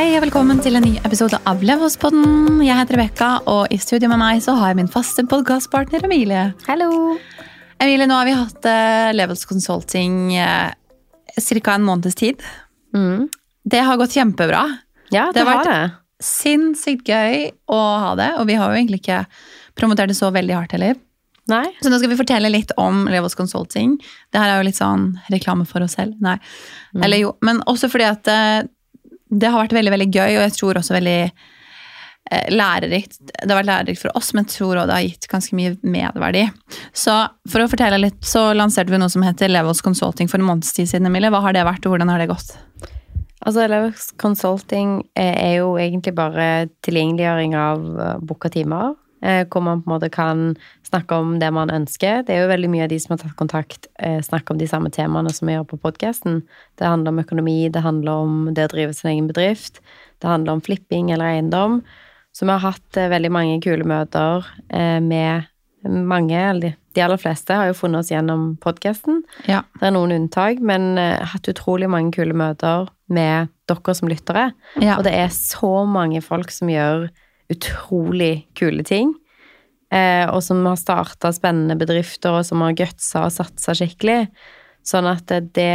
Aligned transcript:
Hei 0.00 0.14
og 0.16 0.22
velkommen 0.24 0.62
til 0.64 0.78
en 0.78 0.84
ny 0.86 0.94
episode 1.04 1.36
av 1.44 1.60
Levåspodden. 1.60 2.62
Jeg 2.64 2.72
heter 2.72 2.96
Rebekka, 2.96 3.26
og 3.52 3.68
i 3.68 3.76
studio 3.76 4.08
med 4.08 4.16
meg 4.22 4.38
så 4.40 4.54
har 4.56 4.70
jeg 4.70 4.78
min 4.78 4.88
faste 4.88 5.26
podkastpartner 5.28 6.06
Emilie. 6.06 6.54
Hallo! 6.64 7.18
Emilie, 7.76 8.06
nå 8.08 8.16
har 8.16 8.24
vi 8.24 8.32
hatt 8.38 8.64
uh, 8.64 9.10
Levels 9.12 9.44
Consulting 9.44 10.38
uh, 10.40 10.72
ca. 11.36 11.74
en 11.74 11.84
måneds 11.84 12.16
tid. 12.16 12.40
Mm. 12.96 13.28
Det 13.60 13.84
har 13.90 14.00
gått 14.00 14.16
kjempebra. 14.16 14.62
Ja, 15.12 15.26
det, 15.26 15.36
Det 15.36 15.44
har 15.44 15.50
har 15.52 15.60
vært- 15.66 15.68
det. 15.68 16.24
Sinnssykt 16.24 17.12
gøy 17.12 17.50
å 17.68 17.84
ha 18.06 18.16
det, 18.16 18.32
og 18.40 18.48
vi 18.48 18.56
har 18.56 18.72
jo 18.72 18.80
egentlig 18.80 19.02
ikke 19.04 19.20
promotert 19.76 20.14
det 20.14 20.16
så 20.16 20.32
veldig 20.32 20.56
hardt 20.62 20.78
heller. 20.80 20.96
Nei? 21.52 21.66
Så 21.84 21.92
nå 21.92 22.00
skal 22.00 22.14
vi 22.14 22.22
fortelle 22.24 22.48
litt 22.48 22.72
om 22.80 23.04
Levels 23.04 23.36
Consulting. 23.36 23.98
Det 24.32 24.40
her 24.40 24.56
er 24.56 24.62
jo 24.64 24.70
litt 24.72 24.80
sånn 24.80 25.10
reklame 25.28 25.68
for 25.68 25.84
oss 25.84 26.00
selv. 26.00 26.16
Nei. 26.24 26.38
Mm. 26.96 27.04
Eller 27.04 27.26
jo, 27.26 27.36
men 27.44 27.60
også 27.68 27.92
fordi 27.92 28.08
at 28.08 28.32
eh, 28.32 28.60
det 29.30 29.50
har 29.50 29.62
vært 29.62 29.76
veldig, 29.78 29.94
veldig 29.94 30.10
gøy, 30.10 30.36
og 30.36 30.44
jeg 30.44 30.54
tror 30.56 30.80
også 30.80 30.96
veldig 30.96 31.18
eh, 31.24 32.46
lærerikt. 32.52 33.18
Det 33.30 33.46
har 33.46 33.60
vært 33.60 33.70
lærerikt 33.70 34.02
for 34.02 34.18
oss, 34.18 34.32
men 34.34 34.46
jeg 34.46 34.56
tror 34.56 34.80
også 34.80 34.90
det 34.90 34.96
har 34.96 35.06
gitt 35.06 35.28
ganske 35.30 35.58
mye 35.58 35.74
medverdi. 35.96 36.46
Så 36.92 37.16
for 37.50 37.64
å 37.64 37.68
fortelle 37.70 38.00
litt, 38.02 38.20
så 38.26 38.50
lanserte 38.56 38.92
vi 38.92 39.00
noe 39.02 39.12
som 39.12 39.24
heter 39.26 39.52
Levels 39.52 39.84
Consulting 39.86 40.30
for 40.30 40.42
en 40.42 40.48
måneds 40.48 40.74
tid 40.76 40.90
siden. 40.90 41.10
Emilie. 41.10 41.32
Hva 41.32 41.44
har 41.46 41.56
det 41.56 41.66
vært, 41.68 41.86
og 41.86 41.94
hvordan 41.94 42.10
har 42.12 42.22
det 42.22 42.30
gått? 42.32 42.56
Altså, 43.40 43.64
Levels 43.70 44.10
Consulting 44.20 44.98
er 45.16 45.32
er 45.40 45.54
jo 45.62 45.76
egentlig 45.80 46.12
bare 46.18 46.68
tilgjengeliggjøring 46.84 47.54
av 47.56 47.86
uh, 47.96 48.16
booka 48.20 48.50
timer. 48.52 48.92
Eh, 49.22 49.44
Hvor 49.46 49.62
man 49.62 49.82
på 49.82 49.90
en 49.90 49.94
måte 49.94 50.10
kan 50.12 50.56
snakke 50.86 51.14
om 51.14 51.38
det 51.38 51.50
man 51.52 51.70
ønsker. 51.70 52.24
Det 52.26 52.34
er 52.34 52.42
jo 52.44 52.50
veldig 52.52 52.70
mye 52.72 52.84
av 52.84 52.92
de 52.92 52.98
som 53.00 53.14
har 53.14 53.22
tatt 53.22 53.36
kontakt, 53.38 53.86
eh, 53.98 54.20
snakker 54.20 54.54
om 54.54 54.58
de 54.58 54.68
samme 54.68 54.90
temaene 54.90 55.32
som 55.32 55.48
vi 55.48 55.54
gjør 55.54 55.68
på 55.70 55.80
podkasten. 55.84 56.42
Det 56.78 56.86
handler 56.86 57.14
om 57.14 57.22
økonomi, 57.22 57.70
det 57.72 57.84
handler 57.84 58.26
om 58.26 58.54
det 58.54 58.68
å 58.68 58.72
drive 58.74 58.94
sin 58.94 59.12
egen 59.12 59.28
bedrift. 59.30 59.80
Det 60.20 60.28
handler 60.28 60.52
om 60.52 60.60
flipping 60.60 61.10
eller 61.10 61.36
eiendom. 61.36 61.82
Så 62.32 62.46
vi 62.46 62.52
har 62.52 62.64
hatt 62.64 62.96
eh, 62.96 63.10
veldig 63.10 63.30
mange 63.30 63.60
kule 63.62 63.84
møter 63.84 64.46
med 65.00 65.46
mange, 65.82 66.36
eller 66.36 66.74
de, 66.92 67.00
aller 67.00 67.16
fleste 67.16 67.54
har 67.56 67.70
jo 67.70 67.74
funnet 67.78 68.02
oss 68.02 68.10
gjennom 68.10 68.58
podkasten. 68.60 69.22
Ja. 69.48 69.62
Det 69.80 69.88
er 69.88 69.94
noen 69.94 70.12
unntak, 70.12 70.60
men 70.60 70.98
hatt 70.98 71.48
utrolig 71.48 71.88
mange 71.88 72.12
kule 72.12 72.36
møter 72.36 72.90
med 73.08 73.48
dere 73.70 73.94
som 73.96 74.10
lyttere. 74.10 74.50
Ja. 74.76 74.98
Og 74.98 75.06
det 75.06 75.14
er 75.16 75.32
så 75.32 75.86
mange 75.88 76.20
folk 76.20 76.52
som 76.52 76.68
gjør 76.68 77.08
utrolig 77.50 78.46
kule 78.58 78.84
ting. 78.86 79.14
Eh, 79.90 80.24
og 80.30 80.38
som 80.46 80.62
har 80.68 80.78
starta 80.78 81.32
spennende 81.34 81.74
bedrifter, 81.78 82.38
og 82.38 82.46
som 82.46 82.62
har 82.62 82.76
gutsa 82.78 83.26
og 83.26 83.34
satsa 83.34 83.74
skikkelig. 83.74 84.22
Sånn 84.86 85.08
at 85.10 85.32
eh, 85.34 85.42
det 85.42 85.74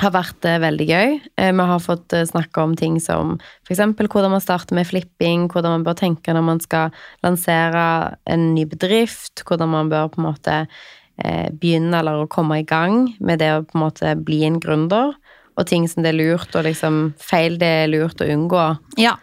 har 0.00 0.12
vært 0.12 0.48
eh, 0.48 0.60
veldig 0.62 0.86
gøy. 0.88 1.16
Vi 1.36 1.66
har 1.70 1.84
fått 1.84 2.16
snakke 2.32 2.64
om 2.64 2.76
ting 2.76 2.96
som 3.00 3.36
f.eks. 3.68 3.84
hvordan 4.00 4.32
man 4.32 4.44
starter 4.44 4.78
med 4.78 4.88
flipping, 4.88 5.48
hvordan 5.52 5.78
man 5.78 5.86
bør 5.86 5.98
tenke 6.00 6.32
når 6.32 6.46
man 6.48 6.62
skal 6.64 6.96
lansere 7.24 8.16
en 8.24 8.52
ny 8.56 8.64
bedrift, 8.68 9.44
hvordan 9.44 9.72
man 9.76 9.92
bør 9.92 10.12
på 10.12 10.22
en 10.22 10.30
måte 10.30 10.60
begynne 11.56 11.96
eller 11.96 12.26
komme 12.28 12.58
i 12.60 12.66
gang 12.68 13.06
med 13.24 13.40
det 13.40 13.48
å 13.54 13.62
på 13.64 13.78
en 13.78 13.84
måte 13.86 14.10
bli 14.20 14.42
en 14.44 14.58
gründer, 14.60 15.14
og 15.56 15.64
ting 15.64 15.86
som 15.88 16.04
det 16.04 16.12
er 16.12 16.18
lurt 16.18 16.52
og 16.52 16.66
liksom 16.66 16.98
feil 17.16 17.56
det 17.56 17.70
er 17.84 17.88
lurt 17.88 18.20
å 18.20 18.28
unngå 18.28 18.64
ja. 19.00 19.14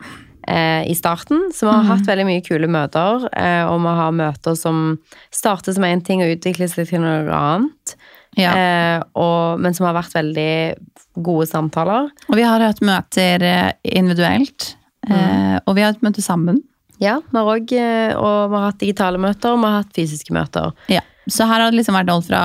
Eh, 0.47 0.83
i 0.89 0.95
starten. 0.97 1.49
Så 1.53 1.67
vi 1.67 1.73
har 1.73 1.88
hatt 1.89 2.08
veldig 2.08 2.25
mye 2.27 2.44
kule 2.45 2.69
møter, 2.72 3.27
eh, 3.38 3.63
og 3.67 3.81
vi 3.83 3.94
har 3.99 4.17
møter 4.17 4.58
som 4.59 4.97
starter 5.34 5.75
som 5.75 5.85
én 5.88 6.03
ting 6.06 6.23
og 6.23 6.34
utvikler 6.35 6.72
seg 6.72 6.90
til 6.90 7.03
noe 7.03 7.28
annet. 7.38 7.95
ja. 8.38 8.53
Eh, 8.57 9.00
og, 9.19 9.62
men 9.62 9.75
som 9.78 9.88
har 9.88 9.97
vært 9.97 10.16
veldig 10.16 10.53
gode 11.23 11.47
samtaler. 11.50 12.09
Og 12.29 12.38
vi 12.40 12.45
har 12.47 12.63
hatt 12.63 12.81
møter 12.85 13.44
eh, 13.45 13.72
individuelt, 13.84 14.73
eh, 15.09 15.57
og 15.66 15.75
vi 15.75 15.84
har 15.84 15.94
hatt 15.94 16.06
møter 16.06 16.25
sammen. 16.25 16.62
Ja, 17.01 17.19
vi 17.29 17.38
har 17.38 17.50
også, 17.50 17.78
eh, 17.78 18.16
og 18.17 18.51
vi 18.51 18.59
har 18.59 18.69
hatt 18.69 18.81
digitale 18.81 19.22
møter, 19.22 19.53
og 19.53 19.62
vi 19.62 19.69
har 19.69 19.84
hatt 19.84 19.94
fysiske 19.97 20.34
møter. 20.35 20.73
Ja, 20.90 21.03
så 21.29 21.47
her 21.47 21.62
har 21.62 21.72
det 21.72 21.79
liksom 21.79 21.96
vært 21.96 22.12
alt 22.12 22.28
fra 22.28 22.41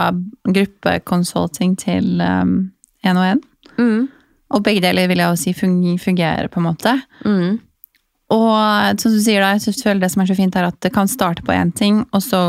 gruppekonsulting 0.46 1.74
til 1.80 2.20
én 2.22 3.16
og 3.16 3.24
én. 3.26 3.40
Mm. 3.78 4.08
Og 4.54 4.64
begge 4.64 4.82
deler 4.84 5.08
vil 5.10 5.20
jeg 5.20 5.32
jo 5.32 5.40
si 5.40 5.54
fungerer, 5.98 6.48
på 6.48 6.60
en 6.60 6.66
måte. 6.68 6.94
Mm. 7.24 7.58
Og 8.30 9.00
som 9.00 9.12
du 9.14 9.20
sier 9.24 9.40
da, 9.40 9.54
jeg 9.56 9.74
føler 9.80 10.00
det 10.04 10.10
som 10.12 10.22
er 10.22 10.26
så 10.30 10.36
fint, 10.36 10.56
er 10.56 10.68
at 10.68 10.80
det 10.84 10.92
kan 10.92 11.08
starte 11.08 11.42
på 11.46 11.54
én 11.56 11.72
ting, 11.74 12.02
og 12.12 12.20
så 12.24 12.42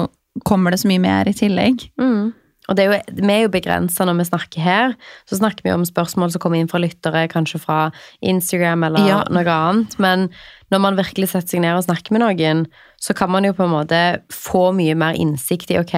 kommer 0.47 0.71
det 0.71 0.81
så 0.81 0.87
mye 0.91 0.99
mer 1.03 1.27
i 1.29 1.33
tillegg. 1.35 1.85
Mm. 1.99 2.33
Og 2.69 2.75
det 2.77 2.83
er 2.83 2.91
jo, 2.91 2.97
vi 3.25 3.33
er 3.33 3.39
jo 3.47 3.49
begrensa 3.49 4.05
når 4.05 4.19
vi 4.19 4.25
snakker 4.27 4.61
her. 4.61 4.91
Så 5.25 5.39
snakker 5.39 5.63
vi 5.65 5.71
om 5.73 5.81
spørsmål 5.87 6.29
som 6.31 6.41
kommer 6.43 6.59
inn 6.61 6.67
fra 6.69 6.77
lyttere, 6.83 7.23
kanskje 7.31 7.57
fra 7.63 7.77
Instagram 8.21 8.83
eller 8.85 9.07
Ja. 9.07 9.23
noe 9.33 9.43
annet. 9.55 9.95
Men 9.97 10.29
når 10.69 10.79
man 10.83 10.95
virkelig 10.99 11.29
setter 11.31 11.47
seg 11.55 11.61
ned 11.63 11.73
og 11.79 11.87
snakker 11.87 12.11
med 12.13 12.21
noen, 12.21 12.67
så 13.01 13.15
kan 13.17 13.31
man 13.31 13.43
jo 13.43 13.53
på 13.57 13.63
en 13.65 13.73
måte 13.73 14.19
få 14.29 14.69
mye 14.75 14.93
mer 14.93 15.15
innsikt 15.17 15.71
i 15.71 15.79
ok, 15.79 15.95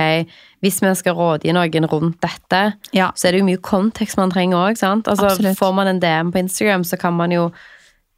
hvis 0.64 0.80
vi 0.80 0.94
skal 0.96 1.16
rådgi 1.20 1.52
noen 1.52 1.90
rundt 1.92 2.22
dette, 2.22 2.74
Ja. 2.94 3.12
så 3.18 3.28
er 3.28 3.32
det 3.34 3.42
jo 3.42 3.50
mye 3.52 3.58
kontekst 3.62 4.16
man 4.16 4.32
trenger 4.32 4.56
òg. 4.72 4.80
Altså, 4.80 5.26
Absolutt. 5.28 5.58
får 5.58 5.74
man 5.76 5.88
en 5.88 6.00
DM 6.00 6.32
på 6.32 6.40
Instagram, 6.40 6.84
så 6.86 6.98
kan 6.98 7.14
man 7.14 7.32
jo 7.32 7.52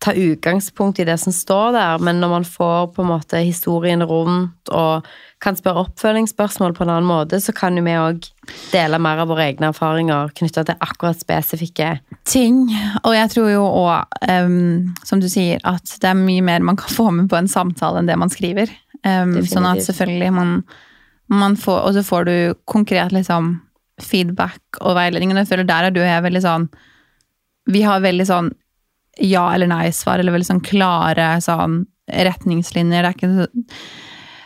ta 0.03 0.12
utgangspunkt 0.14 1.00
i 1.00 1.06
det 1.08 1.16
som 1.18 1.31
står 1.34 1.72
der, 1.72 2.02
men 2.03 2.19
når 2.19 2.31
man 2.31 2.46
får 2.47 2.90
på 2.96 3.03
en 3.03 3.12
måte 3.14 3.40
historien 3.40 4.03
rundt 4.03 4.72
og 4.75 5.08
kan 5.44 5.56
spørre 5.56 5.86
oppfølgingsspørsmål 5.86 6.74
på 6.75 6.84
en 6.84 6.91
annen 6.91 7.08
måte, 7.08 7.40
så 7.44 7.53
kan 7.56 7.78
jo 7.80 7.84
vi 7.86 7.96
òg 8.00 8.28
dele 8.74 9.00
mer 9.00 9.22
av 9.24 9.31
våre 9.31 9.46
egne 9.47 9.69
erfaringer 9.72 10.31
knytta 10.36 10.66
til 10.68 10.84
akkurat 10.84 11.19
spesifikke 11.19 11.94
Ting. 12.28 12.66
Og 13.03 13.16
jeg 13.16 13.31
tror 13.34 13.50
jo 13.52 13.63
òg, 13.63 14.19
som 15.08 15.24
du 15.24 15.28
sier, 15.31 15.59
at 15.68 15.96
det 16.02 16.12
er 16.12 16.19
mye 16.19 16.44
mer 16.44 16.63
man 16.63 16.80
kan 16.80 16.92
få 16.92 17.09
med 17.12 17.30
på 17.31 17.40
en 17.40 17.52
samtale 17.52 18.00
enn 18.00 18.08
det 18.08 18.19
man 18.19 18.31
skriver. 18.31 18.72
Um, 19.03 19.36
sånn 19.47 19.68
at 19.68 19.84
selvfølgelig 19.84 20.30
man, 20.31 20.52
man 21.28 21.58
får 21.59 21.81
Og 21.84 21.96
så 21.97 22.03
får 22.08 22.28
du 22.30 22.36
konkret 22.72 23.12
liksom 23.12 23.58
feedback 24.00 24.80
og 24.80 24.96
veiledning. 24.96 25.34
Og 25.36 25.42
jeg 25.44 25.50
føler 25.52 25.68
der 25.68 25.90
er 25.90 25.96
du 25.96 26.00
og 26.00 26.08
jeg 26.08 26.24
veldig 26.24 26.44
sånn 26.46 26.69
Vi 27.68 27.81
har 27.84 28.00
veldig 28.03 28.28
sånn 28.30 28.47
ja 29.22 29.44
eller 29.53 29.69
nei-svar, 29.69 30.19
eller 30.19 30.35
veldig 30.35 30.50
sånn 30.50 30.63
klare 30.66 31.35
sånn 31.44 31.84
retningslinjer. 32.09 33.06
Det 33.06 33.12
er 33.12 33.18
ikke 33.18 33.35
så 33.38 33.47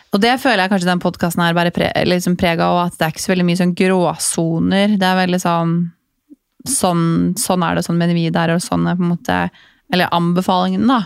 og 0.08 0.22
det 0.22 0.38
føler 0.40 0.62
jeg 0.62 0.72
kanskje 0.72 0.88
den 0.88 1.02
podkasten 1.02 1.42
her 1.44 1.56
bare 1.56 1.72
pre, 1.74 1.90
liksom 2.08 2.38
prega 2.40 2.64
av, 2.64 2.78
at 2.86 2.94
det 2.96 3.04
er 3.04 3.10
ikke 3.12 3.24
så 3.26 3.32
veldig 3.34 3.44
mye 3.44 3.58
sånn 3.60 3.74
gråsoner. 3.76 4.94
Det 5.00 5.04
er 5.04 5.18
veldig 5.18 5.40
sånn 5.42 5.74
sånn, 6.68 7.02
sånn 7.38 7.64
er 7.64 7.76
det, 7.76 7.84
sånn 7.86 7.98
mener 8.00 8.16
vi 8.16 8.28
der, 8.34 8.54
og 8.54 8.64
sånn 8.64 8.86
er 8.88 8.96
på 8.98 9.04
en 9.04 9.12
måte 9.14 9.40
Eller 9.92 10.10
anbefalingen, 10.12 10.84
da, 10.84 10.98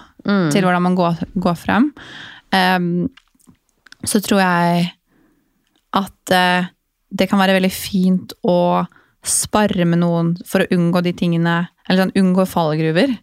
til 0.50 0.64
hvordan 0.64 0.82
man 0.82 0.96
går, 0.98 1.20
går 1.38 1.54
frem. 1.54 1.84
Um, 2.50 3.06
så 4.02 4.18
tror 4.18 4.40
jeg 4.42 4.88
at 5.94 6.32
uh, 6.34 6.66
det 7.14 7.28
kan 7.30 7.38
være 7.38 7.54
veldig 7.60 7.70
fint 7.70 8.34
å 8.42 8.82
spare 9.22 9.86
med 9.86 10.00
noen 10.02 10.32
for 10.48 10.64
å 10.64 10.74
unngå 10.74 11.04
de 11.06 11.12
tingene 11.14 11.68
Eller 11.86 12.02
sånn 12.02 12.16
unngå 12.18 12.46
fallgruver. 12.50 13.14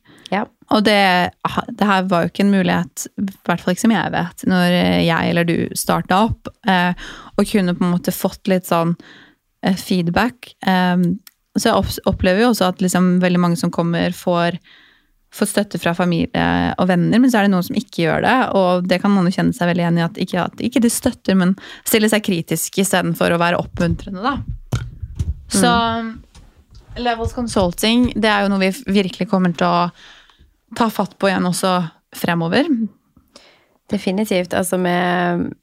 Og 0.69 0.83
det, 0.85 1.31
det 1.79 1.87
her 1.87 2.09
var 2.09 2.23
jo 2.25 2.29
ikke 2.29 2.43
en 2.45 2.53
mulighet, 2.53 3.07
i 3.17 3.25
hvert 3.47 3.63
fall 3.63 3.73
ikke 3.73 3.85
som 3.87 3.95
jeg 3.95 4.13
vet, 4.13 4.43
når 4.49 4.75
jeg 5.01 5.31
eller 5.31 5.47
du 5.47 5.55
starta 5.77 6.19
opp, 6.27 6.51
eh, 6.69 7.07
og 7.35 7.49
kunne 7.49 7.73
på 7.77 7.85
en 7.85 7.95
måte 7.95 8.13
fått 8.13 8.51
litt 8.51 8.69
sånn 8.69 8.93
eh, 9.65 9.73
feedback. 9.73 10.51
Eh, 10.69 11.07
så 11.57 11.71
jeg 11.71 12.03
opplever 12.09 12.45
jo 12.45 12.51
også 12.51 12.69
at 12.69 12.83
liksom 12.85 13.17
veldig 13.23 13.41
mange 13.41 13.57
som 13.57 13.73
kommer, 13.73 14.13
får, 14.13 14.59
får 15.33 15.49
støtte 15.49 15.81
fra 15.81 15.95
familie 15.97 16.45
og 16.77 16.91
venner, 16.91 17.17
men 17.17 17.33
så 17.33 17.41
er 17.41 17.47
det 17.47 17.55
noen 17.55 17.65
som 17.65 17.81
ikke 17.81 18.05
gjør 18.05 18.27
det, 18.27 18.37
og 18.61 18.85
det 18.91 19.01
kan 19.01 19.15
noen 19.15 19.31
jo 19.31 19.35
kjenne 19.39 19.57
seg 19.57 19.71
veldig 19.71 19.85
igjen 19.87 19.99
i 19.99 20.05
at 20.05 20.21
ikke, 20.21 20.45
at 20.51 20.63
ikke 20.69 20.83
de 20.85 20.93
støtter, 20.93 21.39
men 21.39 21.55
stiller 21.81 22.13
seg 22.13 22.27
kritisk 22.29 22.77
istedenfor 22.85 23.33
å 23.33 23.41
være 23.41 23.63
oppmuntrende, 23.63 24.21
da. 24.21 24.85
Så 25.49 25.73
Levels 27.01 27.33
Consulting, 27.33 28.11
det 28.21 28.29
er 28.29 28.45
jo 28.45 28.53
noe 28.53 28.61
vi 28.67 28.71
virkelig 29.01 29.25
kommer 29.31 29.53
til 29.57 29.65
å 29.65 29.89
ta 30.77 30.89
fatt 30.93 31.17
på 31.19 31.29
igjen 31.29 31.49
også 31.49 31.73
fremover. 32.15 32.67
Definitivt. 33.89 34.53
Altså, 34.53 34.77
vi, 34.77 34.93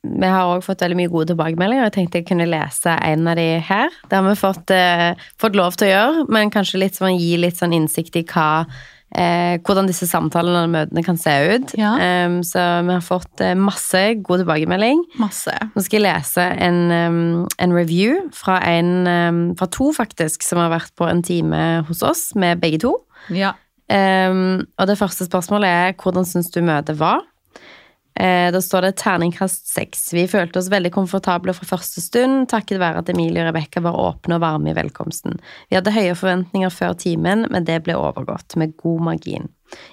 vi 0.02 0.30
har 0.32 0.50
òg 0.50 0.64
fått 0.66 0.82
veldig 0.82 0.98
mye 0.98 1.12
gode 1.12 1.30
tilbakemeldinger. 1.30 1.86
Jeg 1.86 1.94
tenkte 1.94 2.20
jeg 2.20 2.28
kunne 2.32 2.48
lese 2.50 2.90
en 2.90 3.30
av 3.30 3.38
de 3.38 3.46
her. 3.62 3.94
Det 4.10 4.18
har 4.18 4.26
vi 4.26 4.34
fått, 4.40 4.74
eh, 4.74 5.28
fått 5.38 5.58
lov 5.58 5.78
til 5.78 5.88
å 5.88 5.92
gjøre, 5.92 6.26
men 6.34 6.50
kanskje 6.54 6.82
litt 6.82 6.98
sånn, 6.98 7.14
gi 7.20 7.36
litt 7.38 7.58
sånn 7.60 7.76
innsikt 7.76 8.18
i 8.18 8.24
hva 8.26 8.66
eh, 9.14 9.56
hvordan 9.62 9.86
disse 9.86 10.08
samtalene 10.10 10.64
og 10.66 10.72
møtene 10.72 11.04
kan 11.06 11.18
se 11.20 11.34
ut. 11.54 11.74
Ja. 11.78 11.94
Um, 12.26 12.40
så 12.46 12.62
vi 12.86 12.96
har 12.96 13.04
fått 13.04 13.44
eh, 13.44 13.54
masse 13.58 14.02
god 14.26 14.42
tilbakemelding. 14.42 15.04
Masse. 15.22 15.54
Nå 15.74 15.84
skal 15.84 16.00
jeg 16.00 16.06
lese 16.08 16.48
en, 16.66 16.80
um, 16.90 17.20
en 17.62 17.76
review 17.76 18.24
fra, 18.34 18.58
en, 18.66 18.92
um, 19.06 19.44
fra 19.58 19.70
to, 19.70 19.92
faktisk, 19.96 20.42
som 20.46 20.62
har 20.62 20.74
vært 20.74 20.94
på 20.98 21.06
en 21.06 21.22
time 21.26 21.62
hos 21.86 22.02
oss 22.06 22.32
med 22.38 22.62
begge 22.64 22.82
to. 22.82 22.96
Ja. 23.30 23.54
Em, 23.92 24.66
og 24.78 24.88
det 24.90 24.98
første 24.98 25.28
spørsmålet 25.28 25.70
er 25.70 25.96
hvordan 26.00 26.26
syns 26.26 26.50
du 26.54 26.62
møtet 26.64 26.98
var? 26.98 27.24
Uh, 28.16 28.48
da 28.48 28.62
står 28.64 28.86
det 28.86 28.94
terningkast 29.02 29.66
seks. 29.68 30.06
Vi 30.16 30.24
følte 30.30 30.56
oss 30.56 30.70
veldig 30.72 30.88
komfortable 30.94 31.52
fra 31.52 31.66
første 31.68 32.00
stund, 32.00 32.46
takket 32.48 32.80
være 32.80 33.02
at 33.02 33.10
Emilie 33.12 33.42
og 33.42 33.50
Rebekka 33.50 33.82
var 33.84 33.98
åpne 34.00 34.38
og 34.38 34.44
varme 34.44 34.72
i 34.72 34.76
velkomsten. 34.76 35.36
Vi 35.68 35.76
hadde 35.76 35.92
høye 35.92 36.14
forventninger 36.16 36.72
før 36.72 36.96
timen, 36.96 37.44
men 37.52 37.68
det 37.68 37.82
ble 37.84 37.98
overgått, 38.00 38.56
med 38.56 38.72
god 38.80 39.04
margin. 39.10 39.50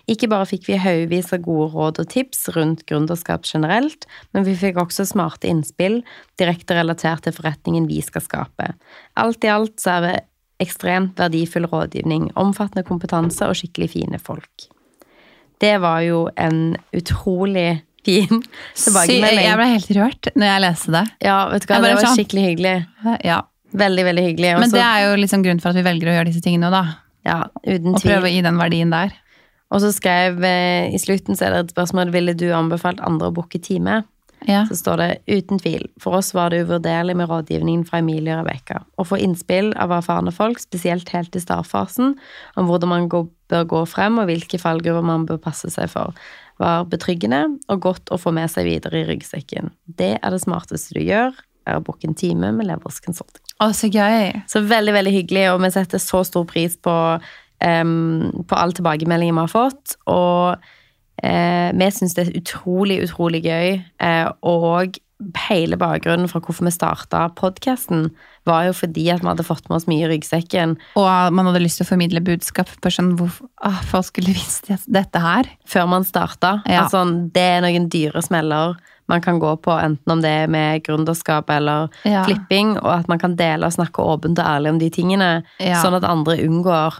Ikke 0.07 0.29
bare 0.31 0.47
fikk 0.47 0.69
vi 0.69 0.79
haugevis 0.79 1.33
av 1.35 1.43
gode 1.43 1.67
råd 1.73 1.99
og 1.99 2.09
tips 2.13 2.45
rundt 2.55 2.85
gründerskap 2.87 3.43
generelt, 3.49 4.07
men 4.31 4.47
vi 4.47 4.55
fikk 4.55 4.79
også 4.79 5.03
smarte 5.09 5.49
innspill 5.49 5.99
direkte 6.39 6.77
relatert 6.77 7.25
til 7.25 7.35
forretningen 7.35 7.89
vi 7.91 7.99
skal 8.05 8.23
skape. 8.23 8.71
Alt 9.19 9.43
i 9.43 9.51
alt 9.51 9.81
så 9.83 9.97
er 9.97 10.23
ekstremt 10.63 11.19
verdifull 11.19 11.67
rådgivning, 11.69 12.29
omfattende 12.39 12.85
kompetanse 12.87 13.47
og 13.49 13.55
skikkelig 13.59 13.89
fine 13.93 14.19
folk. 14.21 14.69
Det 15.61 15.75
var 15.83 16.01
jo 16.03 16.25
en 16.35 16.75
utrolig 16.95 17.81
fin 18.03 18.41
tilbakemelding. 18.83 19.45
Jeg 19.45 19.59
ble 19.59 19.67
helt 19.71 19.91
rørt 19.99 20.31
når 20.35 20.49
jeg 20.49 20.63
leste 20.65 20.91
det. 20.95 21.03
Ja, 21.23 21.37
vet 21.53 21.63
du 21.63 21.69
hva, 21.71 21.81
det 21.85 21.93
var 21.95 22.07
sånn- 22.07 22.17
skikkelig 22.19 22.45
hyggelig. 22.49 22.75
Ja. 23.23 23.41
Veldig, 23.73 24.03
veldig 24.05 24.23
hyggelig. 24.27 24.49
Men 24.61 24.69
det 24.73 24.81
er 24.85 25.05
jo 25.07 25.13
liksom 25.17 25.41
grunnen 25.45 25.61
for 25.63 25.71
at 25.73 25.79
vi 25.79 25.85
velger 25.87 26.11
å 26.11 26.17
gjøre 26.19 26.29
disse 26.29 26.43
tingene 26.45 26.67
nå, 26.69 26.73
da. 26.75 26.83
ja, 27.25 27.37
uten 27.65 27.95
Og 27.95 28.01
tvil. 28.03 28.11
prøve 28.11 28.27
å 28.29 28.33
gi 28.35 28.41
den 28.45 28.59
verdien 28.59 28.91
der. 28.93 29.15
Og 29.73 29.81
så 29.81 29.89
skrev 29.95 30.43
eh, 30.45 30.91
i 30.93 30.99
slutten 31.01 31.33
så 31.39 31.47
er 31.47 31.55
det 31.55 31.61
et 31.63 31.71
spørsmål 31.73 32.11
ville 32.13 32.35
du 32.37 32.45
anbefalt 32.53 32.99
andre 33.01 33.31
å 33.31 33.33
booke 33.33 33.57
time. 33.65 34.03
Ja. 34.49 34.63
Så 34.69 34.75
står 34.79 35.01
det 35.01 35.09
uten 35.27 35.59
tvil. 35.61 35.85
For 36.01 36.19
oss 36.19 36.33
var 36.35 36.51
det 36.51 36.63
uvurderlig 36.65 37.15
med 37.19 37.29
rådgivningen 37.31 37.85
fra 37.87 38.01
Emilie 38.01 38.35
og 38.35 38.43
Rebekka. 38.43 38.81
Å 38.99 39.05
få 39.07 39.19
innspill 39.21 39.71
av 39.79 39.93
erfarne 39.95 40.33
folk, 40.35 40.61
spesielt 40.61 41.11
helt 41.13 41.35
i 41.35 41.43
startfasen, 41.43 42.15
om 42.59 42.69
hvordan 42.69 42.91
man 42.91 43.07
går, 43.11 43.27
bør 43.53 43.69
gå 43.75 43.83
frem 43.89 44.19
og 44.21 44.29
hvilke 44.31 44.59
fallgruver 44.61 45.05
man 45.05 45.27
bør 45.29 45.41
passe 45.43 45.71
seg 45.73 45.91
for, 45.93 46.17
var 46.61 46.85
betryggende 46.89 47.45
og 47.71 47.81
godt 47.85 48.11
å 48.13 48.19
få 48.21 48.33
med 48.35 48.51
seg 48.51 48.67
videre 48.69 49.01
i 49.01 49.07
ryggsekken. 49.07 49.71
Det 49.85 50.15
er 50.19 50.33
det 50.33 50.43
smarteste 50.43 50.97
du 50.97 51.01
gjør, 51.03 51.33
er 51.67 51.79
å 51.79 51.83
booke 51.85 52.07
en 52.09 52.17
time 52.17 52.51
med 52.55 52.67
Levers 52.67 52.99
Consulting. 53.03 53.41
Å, 53.63 53.71
så 53.75 53.87
gøy. 53.87 54.43
Så 54.51 54.63
veldig, 54.67 54.93
veldig 54.97 55.15
hyggelig, 55.15 55.47
og 55.53 55.63
vi 55.63 55.71
setter 55.73 56.01
så 56.01 56.23
stor 56.27 56.45
pris 56.49 56.75
på, 56.83 56.95
um, 57.63 58.43
på 58.49 58.59
all 58.59 58.75
tilbakemeldingen 58.75 59.37
vi 59.39 59.45
har 59.45 59.53
fått. 59.53 59.95
Og 60.11 60.71
vi 61.21 61.91
syns 61.91 62.15
det 62.17 62.27
er 62.27 62.37
utrolig, 62.41 63.01
utrolig 63.05 63.43
gøy. 63.45 63.81
Eh, 64.01 64.29
og 64.43 64.97
hele 65.47 65.77
bakgrunnen 65.79 66.27
for 66.27 66.41
hvorfor 66.43 66.65
vi 66.67 66.71
starta 66.73 67.29
podkasten, 67.37 68.09
var 68.45 68.65
jo 68.67 68.73
fordi 68.75 69.05
at 69.13 69.21
vi 69.23 69.29
hadde 69.29 69.45
fått 69.47 69.69
med 69.69 69.77
oss 69.77 69.85
mye 69.87 70.03
i 70.03 70.09
ryggsekken 70.11 70.73
Og 70.99 71.31
man 71.31 71.45
hadde 71.47 71.61
lyst 71.63 71.77
til 71.79 71.85
å 71.85 71.91
formidle 71.93 72.19
budskap 72.19 72.67
på 72.83 72.91
sånn 72.91 73.13
hvorfor 73.15 73.47
ah, 73.63 73.77
Folk 73.87 74.09
skulle 74.09 74.33
visst 74.35 74.67
dette 74.91 75.21
her. 75.23 75.47
før 75.65 75.87
man 75.87 76.03
starta. 76.03 76.57
Ja. 76.67 76.81
Altså, 76.83 77.05
det 77.31 77.45
er 77.53 77.61
noen 77.63 77.87
dyre 77.93 78.19
smeller 78.25 78.75
man 79.07 79.21
kan 79.23 79.39
gå 79.39 79.53
på, 79.63 79.71
enten 79.83 80.11
om 80.11 80.21
det 80.23 80.29
er 80.43 80.47
med 80.51 80.83
gründerskap 80.83 81.49
eller 81.51 81.87
Ja. 82.07 82.23
flipping, 82.27 82.77
og 82.79 82.91
at 82.99 83.07
man 83.07 83.19
kan 83.19 83.35
dele 83.35 83.67
og 83.67 83.73
snakke 83.75 83.99
åpent 84.03 84.39
og 84.39 84.45
ærlig 84.45 84.69
om 84.71 84.79
de 84.79 84.89
tingene, 84.89 85.43
Ja. 85.59 85.81
sånn 85.83 85.95
at 85.95 86.03
andre 86.07 86.37
unngår 86.43 86.99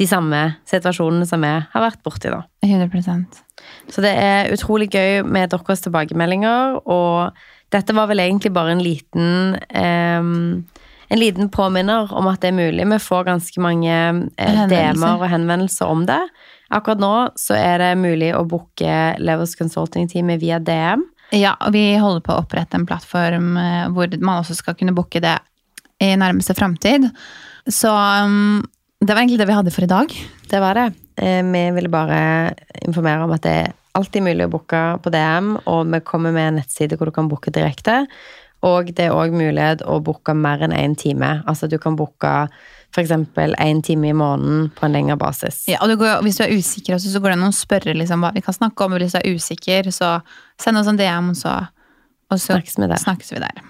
de 0.00 0.06
samme 0.10 0.40
situasjonene 0.68 1.26
som 1.28 1.42
vi 1.44 1.50
har 1.70 1.84
vært 1.84 2.02
borti, 2.06 2.30
da. 2.32 2.42
100% 2.66 3.42
Så 3.92 4.02
det 4.04 4.14
er 4.18 4.52
utrolig 4.54 4.88
gøy 4.90 5.22
med 5.26 5.52
deres 5.52 5.84
tilbakemeldinger, 5.84 6.80
og 6.84 7.36
dette 7.74 7.94
var 7.96 8.10
vel 8.10 8.22
egentlig 8.24 8.52
bare 8.54 8.74
en 8.74 8.82
liten 8.82 9.56
em, 9.70 10.64
en 11.08 11.20
liten 11.20 11.50
påminner 11.52 12.10
om 12.16 12.26
at 12.30 12.42
det 12.42 12.50
er 12.50 12.56
mulig. 12.56 12.86
Vi 12.90 12.98
får 13.02 13.26
ganske 13.28 13.62
mange 13.62 13.94
eh, 13.94 14.60
DM-er 14.70 15.20
og 15.20 15.28
henvendelser 15.30 15.90
om 15.90 16.04
det. 16.08 16.20
Akkurat 16.74 17.02
nå 17.02 17.14
så 17.38 17.54
er 17.58 17.82
det 17.82 17.90
mulig 18.00 18.32
å 18.34 18.44
booke 18.48 18.94
Levels 19.20 19.54
Consulting-teamet 19.58 20.40
via 20.42 20.58
DM. 20.58 21.04
Ja, 21.34 21.54
og 21.60 21.74
vi 21.74 21.86
holder 22.00 22.22
på 22.24 22.34
å 22.34 22.42
opprette 22.42 22.78
en 22.78 22.86
plattform 22.88 23.54
eh, 23.60 23.84
hvor 23.94 24.10
man 24.20 24.42
også 24.42 24.56
skal 24.58 24.78
kunne 24.78 24.94
booke 24.96 25.22
det 25.22 25.36
i 26.02 26.14
nærmeste 26.18 26.56
framtid. 26.56 27.06
Så 27.70 27.90
um, 27.90 28.64
det 29.04 29.14
var 29.14 29.22
egentlig 29.22 29.38
det 29.42 29.46
vi 29.50 29.56
hadde 29.56 29.72
for 29.74 29.84
i 29.86 29.90
dag. 29.90 30.12
Det 30.50 30.60
var 30.62 30.74
det. 30.78 30.86
Eh, 31.20 31.42
Vi 31.42 31.64
ville 31.76 31.88
bare 31.92 32.54
informere 32.86 33.24
om 33.24 33.32
at 33.36 33.42
det 33.42 33.52
er 33.64 33.72
alltid 33.94 34.22
mulig 34.26 34.46
å 34.46 34.50
booke 34.50 34.80
på 35.04 35.10
DM, 35.14 35.52
og 35.70 35.86
vi 35.92 36.00
kommer 36.00 36.32
med 36.34 36.48
en 36.48 36.56
nettside 36.62 36.96
hvor 36.98 37.06
du 37.06 37.14
kan 37.14 37.28
booke 37.30 37.52
direkte. 37.54 38.06
Og 38.64 38.88
det 38.96 39.04
er 39.06 39.12
òg 39.12 39.34
mulighet 39.36 39.82
å 39.86 40.00
booke 40.02 40.32
mer 40.34 40.62
enn 40.64 40.72
én 40.72 40.96
time. 40.96 41.42
Altså 41.46 41.68
du 41.68 41.76
kan 41.78 41.96
booke 41.96 42.48
f.eks. 42.94 43.10
én 43.10 43.82
time 43.84 44.08
i 44.08 44.12
måneden 44.16 44.70
på 44.74 44.86
en 44.86 44.92
lengre 44.94 45.16
basis. 45.20 45.64
Ja, 45.68 45.80
og 45.82 45.90
det 45.90 45.98
går, 46.00 46.22
hvis 46.24 46.38
du 46.38 46.44
er 46.46 46.54
usikker, 46.56 46.96
så 46.98 47.20
går 47.20 47.34
det 47.34 47.38
an 47.40 47.48
å 47.50 47.52
spørre 47.54 47.94
liksom, 47.94 48.22
hva 48.24 48.32
vi 48.32 48.40
kan 48.40 48.54
snakke 48.56 48.86
om. 48.86 48.94
Hvis 48.96 49.12
du 49.12 49.20
er 49.20 49.34
usikker, 49.34 49.90
så 49.92 50.14
send 50.62 50.78
oss 50.80 50.88
en 50.88 50.96
DM, 50.98 51.32
så, 51.36 51.58
og 52.30 52.38
så 52.40 52.54
Snakkes 52.56 52.78
vi 52.78 52.88
der. 52.88 53.02
snakkes 53.04 53.32
vi 53.34 53.42
der. 53.44 53.62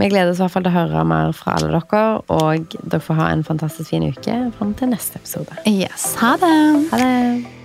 Vi 0.00 0.08
gleder 0.08 0.32
oss 0.32 0.40
i 0.40 0.44
hvert 0.46 0.54
fall 0.54 0.64
til 0.64 0.72
å 0.72 0.78
høre 0.78 1.04
mer 1.04 1.34
fra 1.36 1.58
alle 1.58 1.74
dere, 1.74 2.04
og 2.32 2.76
dere 2.80 3.04
får 3.04 3.20
ha 3.20 3.30
en 3.34 3.44
fantastisk 3.44 3.92
fin 3.92 4.08
uke 4.08 4.36
fram 4.56 4.72
til 4.78 4.94
neste 4.94 5.20
episode. 5.20 5.60
Yes, 5.68 6.14
ha 6.22 6.36
det! 6.40 6.56
Ha 6.88 7.04
det! 7.04 7.59